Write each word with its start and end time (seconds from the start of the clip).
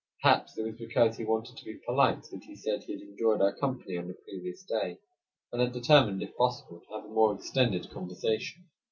Perhaps 0.23 0.57
it 0.57 0.63
was 0.63 0.73
because 0.77 1.15
he 1.17 1.23
wanted 1.25 1.57
to 1.57 1.63
be 1.63 1.79
polite 1.85 2.23
that 2.31 2.43
he 2.45 2.55
said 2.55 2.81
he 2.83 2.93
had 2.93 3.03
enjoyed 3.03 3.39
our 3.39 3.53
company 3.55 3.99
on 3.99 4.07
the 4.07 4.15
previous 4.15 4.63
day, 4.63 4.97
and 5.51 5.61
had 5.61 5.73
determined, 5.73 6.23
if 6.23 6.35
possible, 6.35 6.79
to 6.79 6.95
have 6.95 7.05
a 7.05 7.13
more 7.13 7.35
extended 7.35 7.87
conversation. 7.91 8.65